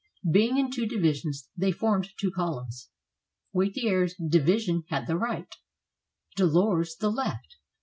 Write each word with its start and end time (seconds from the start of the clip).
Being 0.31 0.57
in 0.57 0.71
two 0.71 0.87
divisions, 0.87 1.47
they 1.55 1.71
formed 1.71 2.09
two 2.19 2.31
columns; 2.31 2.89
Wathier's 3.53 4.15
division 4.15 4.83
had 4.89 5.05
the 5.05 5.15
right, 5.15 5.53
Delord's 6.35 6.97
the 6.97 7.11
left. 7.11 7.57